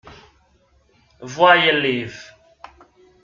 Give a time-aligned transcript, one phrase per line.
[1.21, 2.33] (Voyez liv.